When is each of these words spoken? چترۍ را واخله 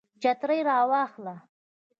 چترۍ 0.21 0.59
را 0.67 0.77
واخله 0.91 1.35